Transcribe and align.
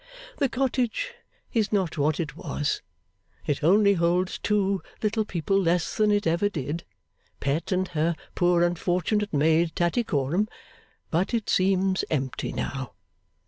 The 0.37 0.49
cottage 0.49 1.11
is 1.53 1.71
not 1.71 1.95
what 1.95 2.19
it 2.19 2.35
was. 2.35 2.81
It 3.45 3.63
only 3.63 3.93
holds 3.93 4.39
two 4.39 4.81
little 5.03 5.25
people 5.25 5.61
less 5.61 5.95
than 5.95 6.09
it 6.09 6.25
ever 6.25 6.49
did, 6.49 6.83
Pet, 7.39 7.71
and 7.71 7.87
her 7.89 8.15
poor 8.33 8.63
unfortunate 8.63 9.31
maid 9.31 9.75
Tattycoram; 9.75 10.47
but 11.11 11.35
it 11.35 11.51
seems 11.51 12.03
empty 12.09 12.51
now. 12.51 12.93